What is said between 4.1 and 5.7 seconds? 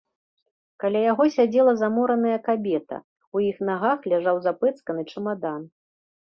ляжаў запэцканы чамадан.